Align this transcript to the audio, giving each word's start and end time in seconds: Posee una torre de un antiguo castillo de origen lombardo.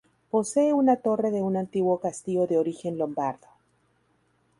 Posee 0.31 0.73
una 0.73 0.95
torre 0.95 1.29
de 1.29 1.43
un 1.43 1.55
antiguo 1.57 1.99
castillo 1.99 2.47
de 2.47 2.57
origen 2.57 2.97
lombardo. 2.97 3.45